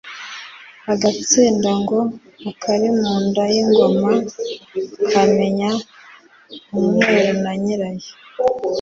Agatsinda 0.91 1.69
ngo 1.81 1.99
“Akari 2.49 2.87
mu 2.99 3.13
nda 3.25 3.43
y'ingoma, 3.53 4.11
kamenya 5.11 5.71
umwiru 6.77 7.31
na 7.43 7.51
nyirayo”. 7.61 8.11